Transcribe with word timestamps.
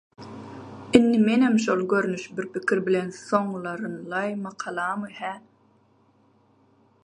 Indi 0.97 1.19
menem 1.27 1.55
şol 1.63 1.81
görnüş 1.91 2.23
bir 2.37 2.45
pikir 2.53 2.79
bilen 2.87 3.09
soňlarynlaý 3.27 4.31
makalamy, 4.45 5.09
hä? 5.19 5.33